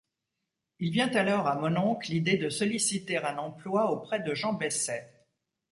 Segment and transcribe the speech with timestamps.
[0.79, 5.27] Il vient alors à Mononc l’idée de solliciter un emploi auprès de Jean Besset.